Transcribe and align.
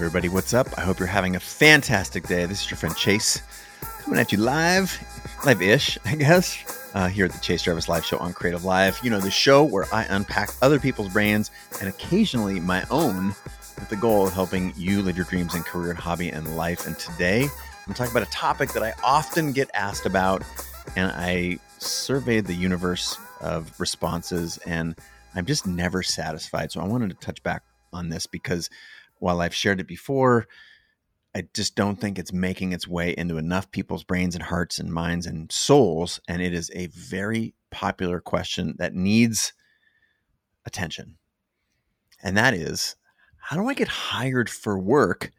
everybody, 0.00 0.30
what's 0.30 0.54
up? 0.54 0.66
I 0.78 0.80
hope 0.80 0.98
you're 0.98 1.06
having 1.06 1.36
a 1.36 1.40
fantastic 1.40 2.26
day. 2.26 2.46
This 2.46 2.62
is 2.62 2.70
your 2.70 2.78
friend 2.78 2.96
Chase 2.96 3.42
coming 4.00 4.18
at 4.18 4.32
you 4.32 4.38
live, 4.38 4.98
live 5.44 5.60
ish, 5.60 5.98
I 6.06 6.14
guess, 6.14 6.90
uh, 6.94 7.08
here 7.08 7.26
at 7.26 7.32
the 7.32 7.38
Chase 7.38 7.60
Jarvis 7.60 7.86
Live 7.86 8.06
Show 8.06 8.16
on 8.16 8.32
CreativeLive. 8.32 9.04
You 9.04 9.10
know, 9.10 9.20
the 9.20 9.30
show 9.30 9.62
where 9.62 9.84
I 9.92 10.04
unpack 10.04 10.48
other 10.62 10.78
people's 10.78 11.12
brands 11.12 11.50
and 11.80 11.88
occasionally 11.90 12.60
my 12.60 12.82
own 12.90 13.34
with 13.78 13.90
the 13.90 13.96
goal 13.96 14.26
of 14.26 14.32
helping 14.32 14.72
you 14.74 15.02
live 15.02 15.18
your 15.18 15.26
dreams 15.26 15.54
in 15.54 15.62
career, 15.64 15.92
hobby, 15.92 16.30
and 16.30 16.56
life. 16.56 16.86
And 16.86 16.98
today 16.98 17.46
I'm 17.86 17.92
talking 17.92 18.10
about 18.10 18.26
a 18.26 18.30
topic 18.30 18.72
that 18.72 18.82
I 18.82 18.94
often 19.04 19.52
get 19.52 19.68
asked 19.74 20.06
about, 20.06 20.42
and 20.96 21.12
I 21.14 21.58
surveyed 21.76 22.46
the 22.46 22.54
universe 22.54 23.18
of 23.42 23.78
responses 23.78 24.56
and 24.64 24.96
I'm 25.34 25.44
just 25.44 25.66
never 25.66 26.02
satisfied. 26.02 26.72
So 26.72 26.80
I 26.80 26.84
wanted 26.84 27.10
to 27.10 27.16
touch 27.16 27.42
back 27.42 27.64
on 27.92 28.08
this 28.08 28.26
because 28.26 28.70
while 29.20 29.40
I've 29.40 29.54
shared 29.54 29.80
it 29.80 29.86
before, 29.86 30.48
I 31.34 31.44
just 31.54 31.76
don't 31.76 32.00
think 32.00 32.18
it's 32.18 32.32
making 32.32 32.72
its 32.72 32.88
way 32.88 33.14
into 33.16 33.38
enough 33.38 33.70
people's 33.70 34.02
brains 34.02 34.34
and 34.34 34.42
hearts 34.42 34.78
and 34.78 34.92
minds 34.92 35.26
and 35.26 35.50
souls. 35.52 36.20
And 36.26 36.42
it 36.42 36.52
is 36.52 36.70
a 36.74 36.88
very 36.88 37.54
popular 37.70 38.20
question 38.20 38.74
that 38.78 38.94
needs 38.94 39.52
attention. 40.66 41.16
And 42.22 42.36
that 42.36 42.54
is 42.54 42.96
how 43.38 43.56
do 43.56 43.68
I 43.68 43.74
get 43.74 43.88
hired 43.88 44.50
for 44.50 44.78
work 44.78 45.30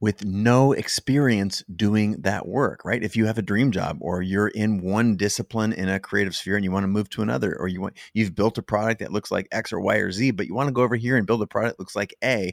with 0.00 0.24
no 0.24 0.72
experience 0.72 1.62
doing 1.74 2.20
that 2.20 2.46
work, 2.46 2.84
right? 2.84 3.02
If 3.02 3.16
you 3.16 3.24
have 3.26 3.38
a 3.38 3.42
dream 3.42 3.70
job 3.70 3.96
or 4.00 4.20
you're 4.20 4.48
in 4.48 4.82
one 4.82 5.16
discipline 5.16 5.72
in 5.72 5.88
a 5.88 6.00
creative 6.00 6.34
sphere 6.34 6.56
and 6.56 6.64
you 6.64 6.70
want 6.70 6.84
to 6.84 6.88
move 6.88 7.08
to 7.10 7.22
another, 7.22 7.56
or 7.58 7.68
you 7.68 7.80
want 7.80 7.96
you've 8.12 8.34
built 8.34 8.58
a 8.58 8.62
product 8.62 9.00
that 9.00 9.12
looks 9.12 9.30
like 9.30 9.48
X 9.50 9.72
or 9.72 9.80
Y 9.80 9.96
or 9.96 10.12
Z, 10.12 10.32
but 10.32 10.46
you 10.46 10.54
want 10.54 10.68
to 10.68 10.74
go 10.74 10.82
over 10.82 10.96
here 10.96 11.16
and 11.16 11.26
build 11.26 11.40
a 11.40 11.46
product 11.46 11.78
that 11.78 11.80
looks 11.80 11.96
like 11.96 12.14
A, 12.22 12.52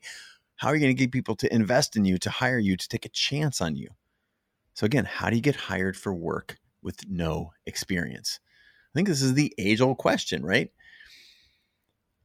how 0.61 0.67
are 0.67 0.75
you 0.75 0.79
going 0.79 0.95
to 0.95 0.99
get 0.99 1.11
people 1.11 1.35
to 1.37 1.51
invest 1.51 1.95
in 1.95 2.05
you, 2.05 2.19
to 2.19 2.29
hire 2.29 2.59
you, 2.59 2.77
to 2.77 2.87
take 2.87 3.03
a 3.03 3.09
chance 3.09 3.61
on 3.61 3.75
you? 3.75 3.89
So, 4.75 4.85
again, 4.85 5.05
how 5.05 5.31
do 5.31 5.35
you 5.35 5.41
get 5.41 5.55
hired 5.55 5.97
for 5.97 6.13
work 6.13 6.59
with 6.83 7.09
no 7.09 7.53
experience? 7.65 8.39
I 8.43 8.91
think 8.93 9.07
this 9.07 9.23
is 9.23 9.33
the 9.33 9.51
age 9.57 9.81
old 9.81 9.97
question, 9.97 10.45
right? 10.45 10.69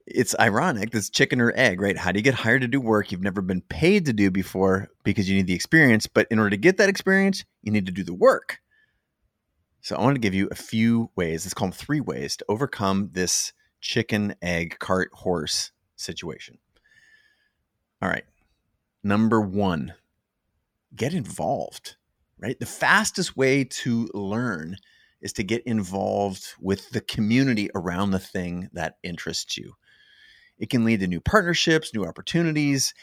It's 0.07 0.39
ironic, 0.39 0.91
this 0.91 1.09
chicken 1.09 1.41
or 1.41 1.51
egg, 1.57 1.81
right? 1.81 1.97
How 1.97 2.13
do 2.13 2.19
you 2.19 2.23
get 2.23 2.35
hired 2.35 2.61
to 2.61 2.69
do 2.69 2.79
work 2.79 3.11
you've 3.11 3.23
never 3.23 3.41
been 3.41 3.63
paid 3.63 4.05
to 4.05 4.13
do 4.13 4.31
before 4.31 4.91
because 5.03 5.31
you 5.31 5.37
need 5.37 5.47
the 5.47 5.55
experience? 5.55 6.07
But 6.07 6.27
in 6.31 6.39
order 6.39 6.51
to 6.51 6.59
get 6.59 6.77
that 6.77 6.91
experience, 6.91 7.43
you 7.63 7.73
need 7.73 7.87
to 7.87 7.93
do 7.93 8.05
the 8.05 8.13
work. 8.13 8.59
So, 9.81 9.97
I 9.97 10.03
want 10.03 10.15
to 10.15 10.21
give 10.21 10.35
you 10.35 10.49
a 10.51 10.57
few 10.57 11.11
ways, 11.17 11.47
let's 11.47 11.55
call 11.55 11.69
them 11.69 11.73
three 11.73 12.03
ways 12.03 12.37
to 12.37 12.45
overcome 12.51 13.09
this 13.13 13.55
chicken, 13.81 14.35
egg, 14.43 14.77
cart, 14.79 15.09
horse 15.15 15.73
situation. 15.97 16.59
All 18.03 18.09
right. 18.09 18.25
Number 19.03 19.41
one, 19.41 19.95
get 20.95 21.15
involved, 21.15 21.97
right? 22.39 22.59
The 22.59 22.67
fastest 22.67 23.37
way 23.37 23.65
to 23.65 24.09
learn 24.13 24.77
is 25.21 25.33
to 25.35 25.45
get 25.45 25.63
involved 25.65 26.55
with 26.61 26.91
the 26.91 27.01
community 27.01 27.71
around 27.75 28.11
the 28.11 28.19
thing 28.19 28.69
that 28.73 28.99
interests 29.03 29.57
you. 29.57 29.75
It 30.59 30.71
can 30.71 30.85
lead 30.85 31.01
to 31.01 31.07
new 31.07 31.21
partnerships, 31.21 31.95
new 31.95 32.05
opportunities, 32.05 32.95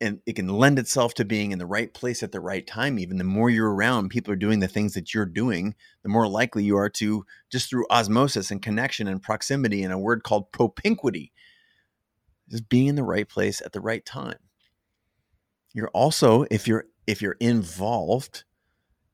and 0.00 0.20
it 0.26 0.36
can 0.36 0.48
lend 0.48 0.78
itself 0.78 1.14
to 1.14 1.24
being 1.24 1.50
in 1.50 1.58
the 1.58 1.66
right 1.66 1.92
place 1.92 2.22
at 2.22 2.30
the 2.30 2.40
right 2.40 2.66
time. 2.66 2.98
Even 2.98 3.18
the 3.18 3.24
more 3.24 3.50
you're 3.50 3.74
around, 3.74 4.10
people 4.10 4.32
are 4.32 4.36
doing 4.36 4.60
the 4.60 4.68
things 4.68 4.94
that 4.94 5.12
you're 5.12 5.26
doing, 5.26 5.74
the 6.02 6.08
more 6.08 6.28
likely 6.28 6.62
you 6.62 6.76
are 6.76 6.90
to 6.90 7.24
just 7.50 7.68
through 7.68 7.86
osmosis 7.90 8.50
and 8.50 8.62
connection 8.62 9.08
and 9.08 9.22
proximity 9.22 9.82
and 9.82 9.92
a 9.92 9.98
word 9.98 10.22
called 10.22 10.52
propinquity 10.52 11.32
just 12.48 12.68
being 12.68 12.86
in 12.86 12.96
the 12.96 13.02
right 13.02 13.28
place 13.28 13.60
at 13.60 13.72
the 13.72 13.80
right 13.80 14.04
time. 14.04 14.38
You're 15.74 15.88
also, 15.88 16.44
if 16.50 16.66
you're 16.66 16.86
if 17.06 17.22
you're 17.22 17.36
involved, 17.40 18.44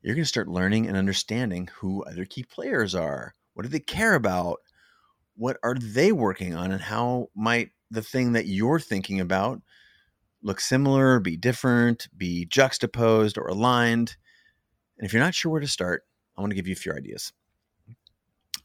you're 0.02 0.14
going 0.14 0.24
to 0.24 0.28
start 0.28 0.48
learning 0.48 0.86
and 0.86 0.96
understanding 0.96 1.68
who 1.76 2.04
other 2.04 2.24
key 2.24 2.42
players 2.42 2.94
are. 2.94 3.34
What 3.54 3.62
do 3.62 3.68
they 3.68 3.80
care 3.80 4.14
about? 4.14 4.58
What 5.36 5.58
are 5.62 5.76
they 5.80 6.12
working 6.12 6.54
on? 6.54 6.72
And 6.72 6.80
how 6.82 7.28
might 7.34 7.70
the 7.90 8.02
thing 8.02 8.32
that 8.32 8.46
you're 8.46 8.80
thinking 8.80 9.20
about 9.20 9.62
look 10.42 10.60
similar, 10.60 11.20
be 11.20 11.36
different, 11.36 12.08
be 12.16 12.44
juxtaposed 12.46 13.38
or 13.38 13.46
aligned? 13.46 14.16
And 14.98 15.06
if 15.06 15.12
you're 15.12 15.22
not 15.22 15.34
sure 15.34 15.52
where 15.52 15.60
to 15.60 15.68
start, 15.68 16.02
I 16.36 16.40
want 16.40 16.50
to 16.50 16.56
give 16.56 16.66
you 16.66 16.72
a 16.72 16.76
few 16.76 16.92
ideas. 16.92 17.32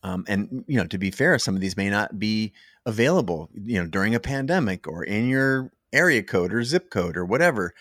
Um, 0.03 0.23
and 0.27 0.63
you 0.67 0.77
know, 0.77 0.87
to 0.87 0.97
be 0.97 1.11
fair, 1.11 1.37
some 1.39 1.55
of 1.55 1.61
these 1.61 1.77
may 1.77 1.89
not 1.89 2.19
be 2.19 2.53
available, 2.85 3.49
you 3.53 3.81
know, 3.81 3.87
during 3.87 4.15
a 4.15 4.19
pandemic 4.19 4.87
or 4.87 5.03
in 5.03 5.27
your 5.27 5.71
area 5.91 6.23
code 6.23 6.53
or 6.53 6.63
zip 6.63 6.89
code 6.89 7.17
or 7.17 7.25
whatever. 7.25 7.73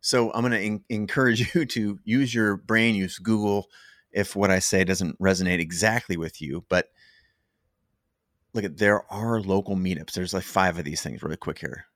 So 0.00 0.32
I'm 0.32 0.48
going 0.48 0.80
to 0.80 0.94
encourage 0.94 1.54
you 1.54 1.66
to 1.66 1.98
use 2.04 2.34
your 2.34 2.56
brain, 2.56 2.94
use 2.94 3.18
Google 3.18 3.68
if 4.12 4.34
what 4.34 4.50
I 4.50 4.58
say 4.58 4.84
doesn't 4.84 5.18
resonate 5.20 5.60
exactly 5.60 6.16
with 6.16 6.40
you. 6.40 6.64
But 6.68 6.88
look 8.54 8.64
at 8.64 8.78
there 8.78 9.10
are 9.12 9.40
local 9.40 9.76
meetups. 9.76 10.12
There's 10.12 10.34
like 10.34 10.44
five 10.44 10.78
of 10.78 10.84
these 10.84 11.02
things 11.02 11.22
really 11.22 11.36
quick 11.36 11.58
here. 11.58 11.86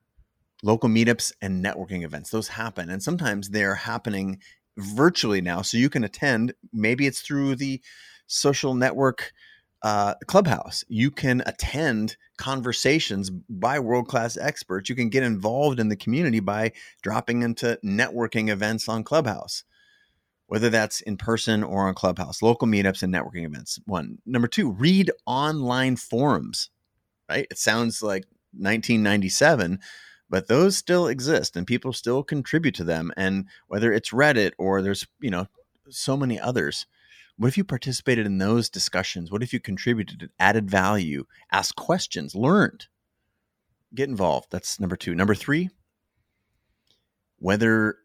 Local 0.61 0.89
meetups 0.89 1.33
and 1.41 1.63
networking 1.63 2.03
events. 2.03 2.29
Those 2.29 2.47
happen. 2.47 2.89
And 2.89 3.01
sometimes 3.01 3.49
they're 3.49 3.75
happening 3.75 4.39
virtually 4.77 5.41
now. 5.41 5.61
So 5.61 5.77
you 5.77 5.89
can 5.89 6.03
attend. 6.03 6.53
Maybe 6.71 7.07
it's 7.07 7.21
through 7.21 7.55
the 7.55 7.81
social 8.27 8.73
network 8.73 9.33
uh, 9.83 10.15
Clubhouse. 10.27 10.83
You 10.87 11.11
can 11.11 11.43
attend 11.45 12.17
conversations 12.37 13.29
by 13.29 13.79
world 13.79 14.07
class 14.07 14.37
experts. 14.37 14.89
You 14.89 14.95
can 14.95 15.09
get 15.09 15.23
involved 15.23 15.79
in 15.79 15.89
the 15.89 15.95
community 15.95 16.39
by 16.39 16.71
dropping 17.01 17.43
into 17.43 17.79
networking 17.85 18.49
events 18.49 18.89
on 18.89 19.03
Clubhouse, 19.03 19.63
whether 20.47 20.69
that's 20.69 21.01
in 21.01 21.17
person 21.17 21.63
or 21.63 21.87
on 21.87 21.95
Clubhouse, 21.95 22.41
local 22.41 22.67
meetups 22.67 23.03
and 23.03 23.13
networking 23.13 23.45
events. 23.45 23.79
One. 23.85 24.19
Number 24.25 24.47
two, 24.47 24.71
read 24.71 25.11
online 25.25 25.97
forums, 25.97 26.69
right? 27.29 27.47
It 27.51 27.57
sounds 27.57 28.01
like 28.01 28.23
1997 28.53 29.79
but 30.29 30.47
those 30.47 30.75
still 30.75 31.07
exist 31.07 31.55
and 31.55 31.67
people 31.67 31.93
still 31.93 32.23
contribute 32.23 32.73
to 32.75 32.83
them 32.83 33.11
and 33.15 33.45
whether 33.67 33.93
it's 33.93 34.09
reddit 34.09 34.51
or 34.57 34.81
there's 34.81 35.05
you 35.19 35.29
know 35.29 35.47
so 35.89 36.17
many 36.17 36.39
others 36.39 36.87
what 37.37 37.47
if 37.47 37.57
you 37.57 37.63
participated 37.63 38.25
in 38.25 38.37
those 38.37 38.69
discussions? 38.69 39.31
What 39.31 39.43
if 39.43 39.53
you 39.53 39.59
contributed, 39.59 40.29
added 40.39 40.69
value, 40.69 41.25
asked 41.51 41.75
questions, 41.75 42.35
learned? 42.35 42.87
Get 43.95 44.09
involved. 44.09 44.47
That's 44.51 44.79
number 44.79 44.95
two. 44.95 45.15
Number 45.15 45.35
three, 45.35 45.69
whether 47.37 47.97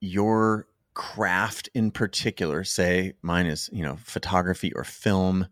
your 0.00 0.68
craft 0.94 1.68
in 1.74 1.90
particular, 1.90 2.64
say 2.64 3.14
mine 3.22 3.46
is, 3.46 3.68
you 3.72 3.82
know, 3.82 3.96
photography 3.96 4.72
or 4.74 4.84
film 4.84 5.46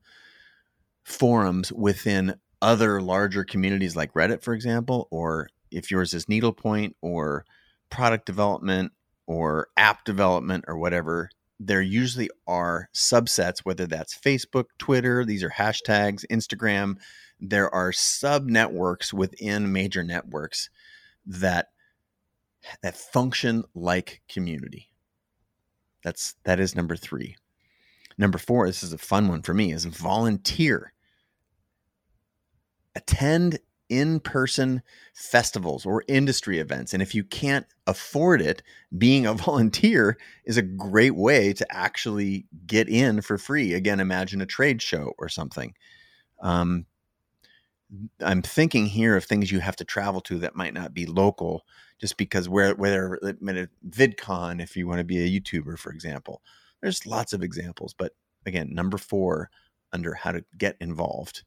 forums 1.04 1.72
within 1.72 2.34
other 2.62 3.00
larger 3.00 3.44
communities 3.44 3.94
like 3.94 4.14
Reddit, 4.14 4.42
for 4.42 4.54
example, 4.54 5.06
or 5.10 5.48
if 5.70 5.90
yours 5.90 6.14
is 6.14 6.28
needlepoint 6.28 6.96
or 7.02 7.44
product 7.90 8.24
development 8.24 8.92
or 9.26 9.68
app 9.76 10.04
development 10.04 10.64
or 10.66 10.78
whatever, 10.78 11.28
there 11.66 11.82
usually 11.82 12.30
are 12.46 12.88
subsets, 12.94 13.60
whether 13.60 13.86
that's 13.86 14.16
Facebook, 14.16 14.66
Twitter, 14.78 15.24
these 15.24 15.42
are 15.42 15.50
hashtags, 15.50 16.24
Instagram. 16.30 16.96
There 17.40 17.72
are 17.74 17.92
sub 17.92 18.46
networks 18.46 19.12
within 19.12 19.72
major 19.72 20.02
networks 20.02 20.70
that 21.26 21.68
that 22.82 22.96
function 22.96 23.64
like 23.74 24.22
community. 24.28 24.88
That's 26.02 26.34
that 26.44 26.60
is 26.60 26.76
number 26.76 26.96
three. 26.96 27.36
Number 28.16 28.38
four, 28.38 28.66
this 28.66 28.82
is 28.82 28.92
a 28.92 28.98
fun 28.98 29.28
one 29.28 29.42
for 29.42 29.54
me, 29.54 29.72
is 29.72 29.84
volunteer. 29.84 30.92
Attend 32.94 33.58
in 33.88 34.20
person 34.20 34.82
festivals 35.14 35.84
or 35.84 36.04
industry 36.08 36.58
events. 36.58 36.92
And 36.92 37.02
if 37.02 37.14
you 37.14 37.24
can't 37.24 37.66
afford 37.86 38.40
it, 38.40 38.62
being 38.96 39.26
a 39.26 39.34
volunteer 39.34 40.18
is 40.44 40.56
a 40.56 40.62
great 40.62 41.14
way 41.14 41.52
to 41.52 41.66
actually 41.70 42.46
get 42.66 42.88
in 42.88 43.20
for 43.20 43.38
free. 43.38 43.74
Again, 43.74 44.00
imagine 44.00 44.40
a 44.40 44.46
trade 44.46 44.82
show 44.82 45.12
or 45.18 45.28
something. 45.28 45.74
Um, 46.40 46.86
I'm 48.20 48.42
thinking 48.42 48.86
here 48.86 49.16
of 49.16 49.24
things 49.24 49.52
you 49.52 49.60
have 49.60 49.76
to 49.76 49.84
travel 49.84 50.20
to 50.22 50.38
that 50.38 50.56
might 50.56 50.74
not 50.74 50.94
be 50.94 51.06
local, 51.06 51.64
just 52.00 52.16
because 52.16 52.48
where 52.48 52.74
whether 52.74 53.18
VidCon, 53.22 54.60
if 54.60 54.76
you 54.76 54.86
want 54.88 54.98
to 54.98 55.04
be 55.04 55.18
a 55.18 55.40
YouTuber, 55.40 55.78
for 55.78 55.92
example, 55.92 56.42
there's 56.80 57.06
lots 57.06 57.32
of 57.32 57.42
examples. 57.42 57.94
But 57.96 58.12
again, 58.46 58.74
number 58.74 58.98
four 58.98 59.50
under 59.92 60.14
how 60.14 60.32
to 60.32 60.44
get 60.58 60.76
involved 60.80 61.44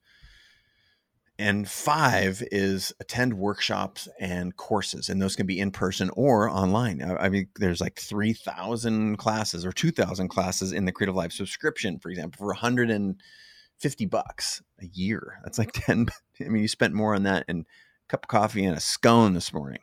and 1.40 1.70
five 1.70 2.44
is 2.52 2.92
attend 3.00 3.34
workshops 3.36 4.08
and 4.20 4.56
courses 4.56 5.10
and 5.10 5.22
those 5.22 5.36
can 5.36 5.46
be 5.46 5.60
in 5.60 5.72
person 5.72 6.10
or 6.16 6.50
online. 6.50 7.02
I 7.02 7.30
mean 7.30 7.48
there's 7.56 7.82
like 7.82 8.00
3000 8.00 9.18
classes 9.18 9.66
or 9.66 9.72
2000 9.72 10.28
classes 10.30 10.74
in 10.74 10.86
the 10.86 10.92
CreativeLive 10.92 11.32
subscription 11.32 12.00
for 12.00 12.10
example 12.10 12.40
for 12.40 12.48
150 12.48 14.06
bucks 14.08 14.64
a 14.82 14.86
year. 14.88 15.40
That's 15.44 15.60
like 15.60 15.72
10 15.74 16.08
i 16.42 16.44
mean 16.46 16.62
you 16.62 16.68
spent 16.68 16.94
more 16.94 17.14
on 17.14 17.24
that 17.24 17.46
and 17.48 17.66
a 17.66 18.08
cup 18.08 18.26
of 18.26 18.30
coffee 18.30 18.66
and 18.66 18.76
a 18.76 18.82
scone 18.82 19.34
this 19.34 19.54
morning. 19.54 19.82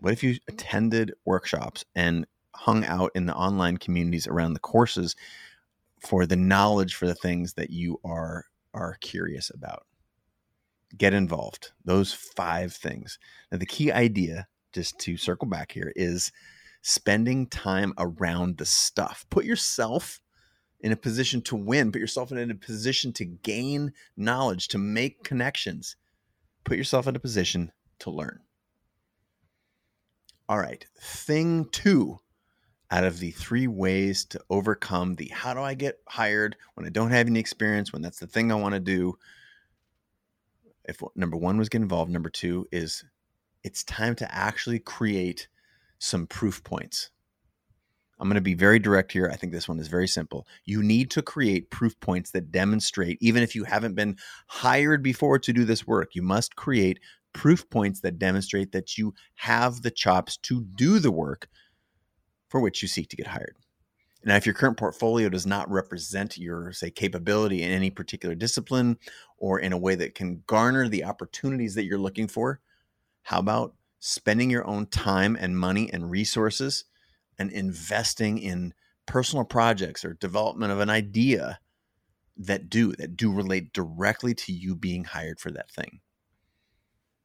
What 0.00 0.12
if 0.12 0.22
you 0.22 0.36
attended 0.48 1.12
workshops 1.24 1.84
and 1.94 2.26
hung 2.54 2.84
out 2.84 3.10
in 3.14 3.26
the 3.26 3.34
online 3.34 3.78
communities 3.78 4.26
around 4.26 4.52
the 4.52 4.60
courses 4.60 5.16
for 5.98 6.26
the 6.26 6.36
knowledge 6.36 6.94
for 6.94 7.06
the 7.06 7.14
things 7.14 7.54
that 7.54 7.70
you 7.70 8.00
are 8.04 8.44
are 8.74 8.96
curious 9.00 9.50
about? 9.50 9.86
Get 10.96 11.14
involved. 11.14 11.72
Those 11.84 12.12
five 12.12 12.72
things. 12.72 13.18
Now, 13.50 13.58
the 13.58 13.66
key 13.66 13.92
idea, 13.92 14.48
just 14.72 14.98
to 15.00 15.16
circle 15.16 15.48
back 15.48 15.72
here, 15.72 15.92
is 15.96 16.32
spending 16.82 17.46
time 17.46 17.92
around 17.98 18.56
the 18.56 18.66
stuff. 18.66 19.26
Put 19.30 19.44
yourself 19.44 20.20
in 20.80 20.92
a 20.92 20.96
position 20.96 21.42
to 21.42 21.56
win, 21.56 21.92
put 21.92 22.00
yourself 22.00 22.32
in 22.32 22.50
a 22.50 22.54
position 22.54 23.12
to 23.12 23.24
gain 23.24 23.92
knowledge, 24.16 24.68
to 24.68 24.78
make 24.78 25.22
connections. 25.22 25.96
Put 26.64 26.78
yourself 26.78 27.06
in 27.06 27.16
a 27.16 27.20
position 27.20 27.72
to 28.00 28.10
learn. 28.10 28.40
All 30.48 30.58
right, 30.58 30.84
thing 31.00 31.66
two 31.70 32.18
out 32.90 33.04
of 33.04 33.20
the 33.20 33.30
three 33.30 33.68
ways 33.68 34.24
to 34.24 34.40
overcome 34.50 35.14
the 35.14 35.28
how 35.28 35.54
do 35.54 35.60
I 35.60 35.74
get 35.74 36.00
hired 36.08 36.56
when 36.74 36.86
I 36.86 36.88
don't 36.88 37.12
have 37.12 37.28
any 37.28 37.38
experience, 37.38 37.92
when 37.92 38.02
that's 38.02 38.18
the 38.18 38.26
thing 38.26 38.50
I 38.50 38.56
want 38.56 38.74
to 38.74 38.80
do. 38.80 39.16
If 40.90 41.00
number 41.14 41.36
one 41.36 41.56
was 41.56 41.68
get 41.68 41.82
involved, 41.82 42.10
number 42.10 42.30
two 42.30 42.66
is 42.72 43.04
it's 43.62 43.84
time 43.84 44.16
to 44.16 44.34
actually 44.34 44.80
create 44.80 45.46
some 46.00 46.26
proof 46.26 46.64
points. 46.64 47.10
I'm 48.18 48.28
going 48.28 48.34
to 48.34 48.40
be 48.40 48.54
very 48.54 48.80
direct 48.80 49.12
here. 49.12 49.30
I 49.32 49.36
think 49.36 49.52
this 49.52 49.68
one 49.68 49.78
is 49.78 49.86
very 49.86 50.08
simple. 50.08 50.48
You 50.64 50.82
need 50.82 51.12
to 51.12 51.22
create 51.22 51.70
proof 51.70 51.98
points 52.00 52.32
that 52.32 52.50
demonstrate, 52.50 53.18
even 53.20 53.44
if 53.44 53.54
you 53.54 53.62
haven't 53.62 53.94
been 53.94 54.16
hired 54.48 55.00
before 55.00 55.38
to 55.38 55.52
do 55.52 55.64
this 55.64 55.86
work, 55.86 56.16
you 56.16 56.22
must 56.22 56.56
create 56.56 56.98
proof 57.32 57.70
points 57.70 58.00
that 58.00 58.18
demonstrate 58.18 58.72
that 58.72 58.98
you 58.98 59.14
have 59.36 59.82
the 59.82 59.92
chops 59.92 60.36
to 60.38 60.62
do 60.74 60.98
the 60.98 61.12
work 61.12 61.48
for 62.48 62.60
which 62.60 62.82
you 62.82 62.88
seek 62.88 63.08
to 63.10 63.16
get 63.16 63.28
hired. 63.28 63.54
Now, 64.24 64.36
if 64.36 64.44
your 64.44 64.54
current 64.54 64.76
portfolio 64.76 65.28
does 65.28 65.46
not 65.46 65.70
represent 65.70 66.36
your, 66.36 66.72
say, 66.72 66.90
capability 66.90 67.62
in 67.62 67.70
any 67.70 67.90
particular 67.90 68.34
discipline 68.34 68.98
or 69.38 69.58
in 69.58 69.72
a 69.72 69.78
way 69.78 69.94
that 69.94 70.14
can 70.14 70.42
garner 70.46 70.88
the 70.88 71.04
opportunities 71.04 71.74
that 71.74 71.84
you're 71.84 71.98
looking 71.98 72.28
for, 72.28 72.60
how 73.22 73.38
about 73.38 73.74
spending 73.98 74.50
your 74.50 74.66
own 74.66 74.86
time 74.86 75.36
and 75.40 75.58
money 75.58 75.90
and 75.92 76.10
resources 76.10 76.84
and 77.38 77.50
investing 77.50 78.38
in 78.38 78.74
personal 79.06 79.44
projects 79.44 80.04
or 80.04 80.14
development 80.14 80.70
of 80.70 80.80
an 80.80 80.90
idea 80.90 81.58
that 82.36 82.70
do 82.70 82.92
that 82.92 83.16
do 83.16 83.32
relate 83.32 83.72
directly 83.72 84.34
to 84.34 84.52
you 84.52 84.74
being 84.74 85.04
hired 85.04 85.38
for 85.40 85.50
that 85.50 85.70
thing 85.70 86.00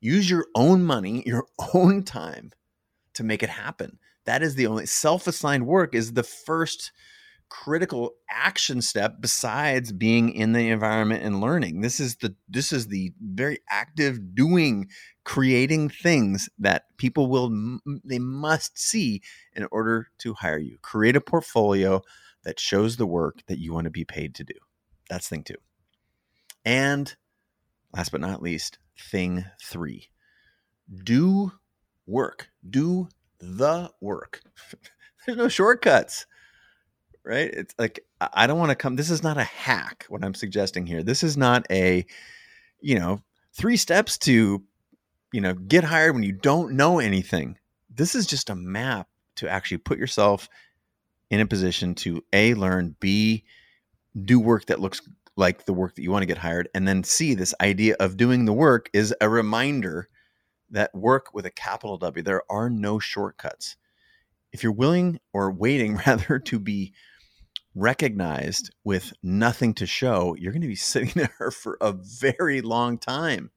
use 0.06 0.30
your 0.30 0.46
own 0.56 0.84
money, 0.84 1.24
your 1.26 1.48
own 1.74 2.04
time 2.04 2.52
to 3.14 3.24
make 3.24 3.44
it 3.44 3.50
happen. 3.50 3.98
That 4.25 4.42
is 4.44 4.56
the 4.56 4.68
only 4.68 4.86
self 4.86 5.27
assigned 5.27 5.68
work 5.68 5.95
is 5.95 6.13
the 6.13 6.24
first 6.24 6.92
critical 7.48 8.16
action 8.30 8.81
step 8.81 9.18
besides 9.22 9.92
being 9.92 10.33
in 10.33 10.54
the 10.54 10.69
environment 10.69 11.24
and 11.24 11.42
learning. 11.42 11.81
This 11.81 12.00
is 12.00 12.18
the 12.18 12.36
this 12.50 12.72
is 12.72 12.88
the 12.88 13.13
very 13.22 13.60
active 13.69 14.36
doing 14.36 14.89
creating 15.24 15.89
things 15.89 16.50
that 16.60 16.86
people 16.98 17.27
will 17.27 17.80
they 18.04 18.19
must 18.19 18.77
see 18.77 19.22
in 19.54 19.68
order 19.72 20.07
to 20.19 20.33
hire 20.33 20.57
you. 20.57 20.77
Create 20.81 21.16
a 21.16 21.22
portfolio 21.22 22.01
that 22.44 22.60
shows 22.60 22.98
the 22.98 23.07
work 23.07 23.39
that 23.48 23.60
you 23.60 23.74
want 23.74 23.86
to 23.86 23.92
be 23.92 24.06
paid 24.06 24.36
to 24.36 24.44
do. 24.44 24.56
That's 25.10 25.30
thing 25.30 25.44
2 25.44 25.54
and 26.66 27.16
last 27.94 28.12
but 28.12 28.22
not 28.22 28.42
least 28.42 28.80
thing 28.98 29.45
three. 29.63 30.10
Do 31.04 31.54
work, 32.06 32.50
do 32.68 33.07
the 33.46 33.92
work. 34.02 34.42
There's 35.26 35.38
no 35.38 35.48
shortcuts, 35.48 36.26
right? 37.24 37.50
It's 37.52 37.74
like, 37.78 38.02
I 38.22 38.48
don't 38.48 38.60
want 38.60 38.70
to 38.70 38.76
come. 38.76 38.96
This 38.96 39.10
is 39.10 39.24
not 39.24 39.38
a 39.38 39.44
hack, 39.44 40.06
what 40.10 40.24
I'm 40.24 40.34
suggesting 40.34 40.86
here. 40.86 41.04
This 41.04 41.24
is 41.24 41.38
not 41.38 41.66
a, 41.72 42.06
you 42.82 43.00
know, 43.00 43.22
three 43.54 43.78
steps 43.78 44.18
to, 44.20 44.64
you 45.32 45.42
know, 45.42 45.54
get 45.54 45.84
hired 45.84 46.16
when 46.16 46.24
you 46.24 46.32
don't 46.32 46.74
know 46.74 47.00
anything. 47.00 47.58
This 47.94 48.16
is 48.16 48.26
just 48.26 48.50
a 48.50 48.56
map 48.56 49.08
to 49.38 49.50
actually 49.50 49.78
put 49.78 49.98
yourself 49.98 50.48
in 51.30 51.40
a 51.40 51.46
position 51.46 51.96
to 51.96 52.24
A, 52.34 52.54
learn, 52.54 52.96
B, 53.00 53.44
do 54.24 54.40
work 54.40 54.68
that 54.68 54.80
looks 54.80 55.02
like 55.36 55.66
the 55.66 55.74
work 55.74 55.96
that 55.96 56.04
you 56.04 56.12
want 56.12 56.22
to 56.22 56.28
get 56.28 56.38
hired 56.38 56.70
and 56.74 56.88
then 56.88 57.04
C, 57.04 57.34
this 57.34 57.54
idea 57.60 57.96
of 58.00 58.18
doing 58.18 58.46
the 58.46 58.54
work 58.54 58.90
is 58.94 59.14
a 59.20 59.28
reminder 59.28 60.08
that 60.70 60.94
work 60.94 61.34
with 61.34 61.46
a 61.46 61.52
capital 61.52 61.98
W 61.98 62.24
there 62.24 62.44
are 62.50 62.70
no 62.70 63.00
shortcuts. 63.00 63.78
If 64.52 64.64
you're 64.64 64.72
willing 64.72 65.20
or 65.34 65.52
waiting 65.52 65.96
rather 66.08 66.40
to 66.40 66.60
be 66.60 66.94
recognized 67.76 68.74
with 68.86 69.12
nothing 69.22 69.74
to 69.74 69.86
show 69.86 70.34
you're 70.40 70.54
going 70.54 70.62
to 70.62 70.68
be 70.68 70.76
sitting 70.76 71.12
there 71.16 71.52
for 71.52 71.78
a 71.82 71.92
very 71.92 72.62
long 72.62 72.98
time. 72.98 73.52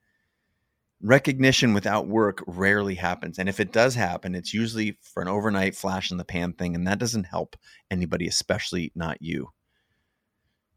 Recognition 1.00 1.74
without 1.74 2.08
work 2.08 2.42
rarely 2.48 2.96
happens 2.96 3.38
and 3.38 3.48
if 3.48 3.60
it 3.60 3.72
does 3.72 3.94
happen 3.94 4.34
it's 4.34 4.52
usually 4.52 4.98
for 5.00 5.22
an 5.22 5.28
overnight 5.28 5.76
flash 5.76 6.10
in 6.10 6.16
the 6.16 6.24
pan 6.24 6.52
thing 6.52 6.74
and 6.74 6.84
that 6.88 6.98
doesn't 6.98 7.24
help 7.24 7.56
anybody 7.90 8.26
especially 8.26 8.90
not 8.96 9.22
you. 9.22 9.50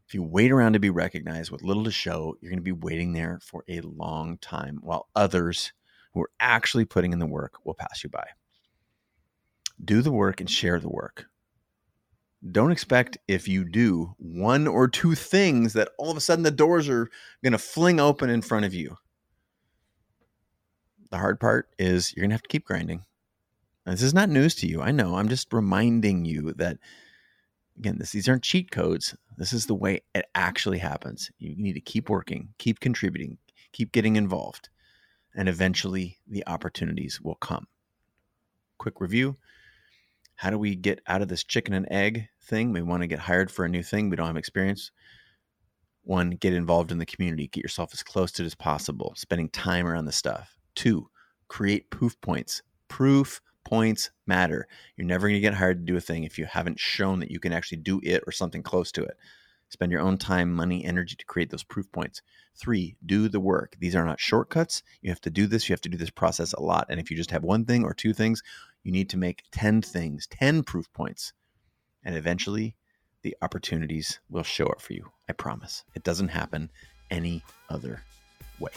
If 0.06 0.14
you 0.14 0.22
wait 0.22 0.52
around 0.52 0.74
to 0.74 0.78
be 0.78 0.90
recognized 0.90 1.50
with 1.50 1.62
little 1.62 1.84
to 1.84 1.90
show, 1.90 2.36
you're 2.40 2.50
going 2.50 2.58
to 2.58 2.62
be 2.62 2.70
waiting 2.70 3.14
there 3.14 3.40
for 3.42 3.64
a 3.66 3.80
long 3.80 4.36
time 4.38 4.78
while 4.82 5.08
others 5.16 5.72
who 6.12 6.22
are 6.22 6.30
actually 6.40 6.84
putting 6.84 7.12
in 7.12 7.18
the 7.18 7.26
work 7.26 7.54
will 7.64 7.74
pass 7.74 8.02
you 8.04 8.10
by. 8.10 8.26
Do 9.82 10.02
the 10.02 10.12
work 10.12 10.40
and 10.40 10.50
share 10.50 10.78
the 10.78 10.88
work. 10.88 11.26
Don't 12.50 12.72
expect 12.72 13.18
if 13.28 13.46
you 13.46 13.64
do 13.64 14.14
one 14.18 14.66
or 14.66 14.88
two 14.88 15.14
things 15.14 15.74
that 15.74 15.90
all 15.96 16.10
of 16.10 16.16
a 16.16 16.20
sudden 16.20 16.42
the 16.42 16.50
doors 16.50 16.88
are 16.88 17.08
going 17.42 17.52
to 17.52 17.58
fling 17.58 18.00
open 18.00 18.30
in 18.30 18.42
front 18.42 18.64
of 18.64 18.74
you. 18.74 18.98
The 21.10 21.18
hard 21.18 21.38
part 21.38 21.68
is 21.78 22.12
you're 22.14 22.22
going 22.22 22.30
to 22.30 22.34
have 22.34 22.42
to 22.42 22.48
keep 22.48 22.64
grinding. 22.64 23.04
this 23.86 24.02
is 24.02 24.14
not 24.14 24.28
news 24.28 24.54
to 24.56 24.66
you. 24.66 24.80
I 24.82 24.90
know. 24.90 25.16
I'm 25.16 25.28
just 25.28 25.52
reminding 25.52 26.24
you 26.24 26.52
that 26.54 26.78
again, 27.78 27.98
this, 27.98 28.12
these 28.12 28.28
aren't 28.28 28.42
cheat 28.42 28.70
codes. 28.70 29.14
This 29.36 29.52
is 29.52 29.66
the 29.66 29.74
way 29.74 30.02
it 30.14 30.26
actually 30.34 30.78
happens. 30.78 31.30
You 31.38 31.54
need 31.56 31.74
to 31.74 31.80
keep 31.80 32.08
working, 32.08 32.48
keep 32.58 32.80
contributing, 32.80 33.38
keep 33.72 33.92
getting 33.92 34.16
involved, 34.16 34.68
and 35.34 35.48
eventually 35.48 36.18
the 36.26 36.46
opportunities 36.46 37.20
will 37.20 37.36
come. 37.36 37.66
Quick 38.78 39.00
review 39.00 39.36
How 40.34 40.50
do 40.50 40.58
we 40.58 40.74
get 40.74 41.00
out 41.06 41.22
of 41.22 41.28
this 41.28 41.44
chicken 41.44 41.74
and 41.74 41.86
egg 41.90 42.28
thing? 42.42 42.72
We 42.72 42.82
want 42.82 43.02
to 43.02 43.06
get 43.06 43.18
hired 43.18 43.50
for 43.50 43.64
a 43.64 43.68
new 43.68 43.82
thing, 43.82 44.10
we 44.10 44.16
don't 44.16 44.26
have 44.26 44.36
experience. 44.36 44.90
One, 46.04 46.30
get 46.30 46.52
involved 46.52 46.90
in 46.90 46.98
the 46.98 47.06
community, 47.06 47.46
get 47.46 47.62
yourself 47.62 47.90
as 47.92 48.02
close 48.02 48.32
to 48.32 48.42
it 48.42 48.46
as 48.46 48.56
possible, 48.56 49.14
spending 49.16 49.48
time 49.50 49.86
around 49.86 50.06
the 50.06 50.12
stuff. 50.12 50.56
Two, 50.74 51.08
create 51.46 51.90
proof 51.90 52.20
points. 52.20 52.62
Proof 52.88 53.40
points 53.64 54.10
matter. 54.26 54.66
You're 54.96 55.06
never 55.06 55.28
going 55.28 55.36
to 55.36 55.40
get 55.40 55.54
hired 55.54 55.78
to 55.78 55.92
do 55.92 55.96
a 55.96 56.00
thing 56.00 56.24
if 56.24 56.38
you 56.38 56.44
haven't 56.46 56.80
shown 56.80 57.20
that 57.20 57.30
you 57.30 57.38
can 57.38 57.52
actually 57.52 57.78
do 57.78 58.00
it 58.02 58.24
or 58.26 58.32
something 58.32 58.62
close 58.64 58.90
to 58.92 59.04
it. 59.04 59.16
Spend 59.72 59.90
your 59.90 60.02
own 60.02 60.18
time, 60.18 60.52
money, 60.52 60.84
energy 60.84 61.16
to 61.16 61.24
create 61.24 61.48
those 61.48 61.62
proof 61.62 61.90
points. 61.92 62.20
Three, 62.54 62.94
do 63.06 63.26
the 63.30 63.40
work. 63.40 63.74
These 63.80 63.96
are 63.96 64.04
not 64.04 64.20
shortcuts. 64.20 64.82
You 65.00 65.08
have 65.08 65.22
to 65.22 65.30
do 65.30 65.46
this. 65.46 65.66
You 65.66 65.72
have 65.72 65.80
to 65.80 65.88
do 65.88 65.96
this 65.96 66.10
process 66.10 66.52
a 66.52 66.60
lot. 66.60 66.88
And 66.90 67.00
if 67.00 67.10
you 67.10 67.16
just 67.16 67.30
have 67.30 67.42
one 67.42 67.64
thing 67.64 67.82
or 67.82 67.94
two 67.94 68.12
things, 68.12 68.42
you 68.82 68.92
need 68.92 69.08
to 69.08 69.16
make 69.16 69.44
10 69.50 69.80
things, 69.80 70.26
10 70.26 70.62
proof 70.64 70.92
points. 70.92 71.32
And 72.04 72.14
eventually, 72.14 72.76
the 73.22 73.34
opportunities 73.40 74.20
will 74.28 74.42
show 74.42 74.66
up 74.66 74.82
for 74.82 74.92
you. 74.92 75.10
I 75.26 75.32
promise. 75.32 75.84
It 75.94 76.02
doesn't 76.02 76.28
happen 76.28 76.68
any 77.10 77.42
other 77.70 78.02
way. 78.60 78.72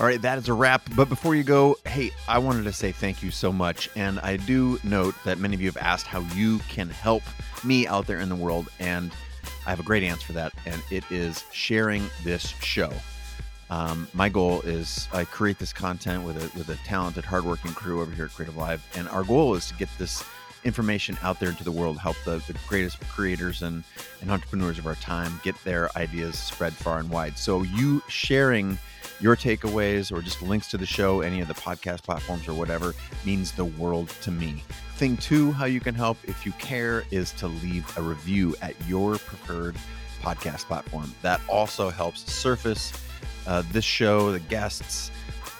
All 0.00 0.06
right, 0.06 0.20
that 0.22 0.38
is 0.38 0.48
a 0.48 0.52
wrap. 0.52 0.82
But 0.96 1.08
before 1.08 1.36
you 1.36 1.44
go, 1.44 1.76
hey, 1.86 2.10
I 2.26 2.38
wanted 2.38 2.64
to 2.64 2.72
say 2.72 2.90
thank 2.90 3.22
you 3.22 3.30
so 3.30 3.52
much. 3.52 3.88
And 3.94 4.18
I 4.18 4.36
do 4.36 4.80
note 4.82 5.14
that 5.24 5.38
many 5.38 5.54
of 5.54 5.60
you 5.60 5.68
have 5.68 5.76
asked 5.76 6.08
how 6.08 6.20
you 6.34 6.58
can 6.70 6.88
help 6.88 7.22
me 7.62 7.86
out 7.86 8.08
there 8.08 8.18
in 8.18 8.28
the 8.28 8.34
world. 8.34 8.68
And 8.80 9.12
I 9.66 9.70
have 9.70 9.80
a 9.80 9.84
great 9.84 10.02
answer 10.02 10.26
for 10.26 10.32
that. 10.34 10.52
And 10.66 10.82
it 10.90 11.04
is 11.10 11.44
sharing 11.52 12.08
this 12.24 12.46
show. 12.62 12.92
Um, 13.68 14.08
my 14.14 14.28
goal 14.28 14.62
is 14.62 15.08
I 15.12 15.24
create 15.24 15.58
this 15.58 15.72
content 15.72 16.24
with 16.24 16.36
a, 16.36 16.58
with 16.58 16.68
a 16.70 16.76
talented, 16.84 17.24
hardworking 17.24 17.72
crew 17.72 18.00
over 18.00 18.10
here 18.10 18.24
at 18.24 18.30
CreativeLive. 18.32 18.80
And 18.96 19.08
our 19.08 19.24
goal 19.24 19.54
is 19.54 19.68
to 19.68 19.74
get 19.74 19.88
this 19.98 20.24
information 20.64 21.16
out 21.22 21.40
there 21.40 21.48
into 21.48 21.64
the 21.64 21.72
world, 21.72 21.98
help 21.98 22.16
the, 22.24 22.42
the 22.46 22.54
greatest 22.68 23.00
creators 23.08 23.62
and, 23.62 23.84
and 24.20 24.30
entrepreneurs 24.30 24.78
of 24.78 24.86
our 24.86 24.96
time 24.96 25.40
get 25.42 25.56
their 25.64 25.96
ideas 25.96 26.38
spread 26.38 26.72
far 26.72 26.98
and 26.98 27.08
wide. 27.10 27.38
So 27.38 27.62
you 27.62 28.02
sharing– 28.08 28.78
your 29.20 29.36
takeaways 29.36 30.10
or 30.10 30.22
just 30.22 30.42
links 30.42 30.70
to 30.70 30.78
the 30.78 30.86
show, 30.86 31.20
any 31.20 31.40
of 31.40 31.48
the 31.48 31.54
podcast 31.54 32.02
platforms 32.02 32.48
or 32.48 32.54
whatever, 32.54 32.94
means 33.24 33.52
the 33.52 33.64
world 33.64 34.08
to 34.22 34.30
me. 34.30 34.62
Thing 35.00 35.16
two, 35.16 35.50
how 35.52 35.64
you 35.64 35.80
can 35.80 35.94
help 35.94 36.18
if 36.24 36.44
you 36.44 36.52
care 36.58 37.04
is 37.10 37.32
to 37.32 37.46
leave 37.46 37.90
a 37.96 38.02
review 38.02 38.54
at 38.60 38.74
your 38.86 39.12
preferred 39.16 39.76
podcast 40.20 40.66
platform. 40.66 41.14
That 41.22 41.40
also 41.48 41.88
helps 41.88 42.30
surface 42.30 42.92
uh, 43.46 43.62
this 43.72 43.86
show, 43.86 44.30
the 44.30 44.40
guests, 44.40 45.10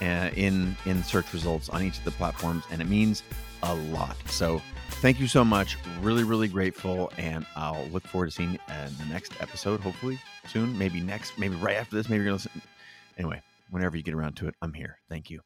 uh, 0.02 0.28
in 0.37 0.76
in 0.85 1.02
search 1.02 1.32
results 1.32 1.70
on 1.70 1.82
each 1.82 1.97
of 1.97 2.04
the 2.04 2.11
platforms, 2.11 2.64
and 2.70 2.82
it 2.82 2.85
means 2.87 3.23
a 3.62 3.75
lot. 3.75 4.14
So 4.26 4.61
thank 5.00 5.18
you 5.18 5.26
so 5.26 5.42
much. 5.42 5.78
Really, 6.02 6.23
really 6.23 6.49
grateful, 6.49 7.11
and 7.16 7.47
I'll 7.56 7.87
look 7.87 8.06
forward 8.06 8.26
to 8.26 8.32
seeing 8.32 8.59
uh, 8.68 8.90
the 8.99 9.06
next 9.06 9.32
episode. 9.40 9.80
Hopefully 9.80 10.18
soon, 10.49 10.76
maybe 10.76 11.00
next, 11.00 11.38
maybe 11.38 11.56
right 11.56 11.76
after 11.76 11.97
this. 11.97 12.11
Maybe 12.11 12.25
you're 12.25 12.26
gonna 12.26 12.35
listen. 12.35 12.61
Anyway, 13.16 13.40
whenever 13.70 13.97
you 13.97 14.02
get 14.02 14.12
around 14.12 14.35
to 14.37 14.49
it, 14.49 14.54
I'm 14.61 14.75
here. 14.75 14.99
Thank 15.09 15.30
you. 15.30 15.40